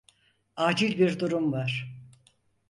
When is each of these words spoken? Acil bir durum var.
Acil 0.55 0.99
bir 0.99 1.19
durum 1.19 1.51
var. 1.53 1.93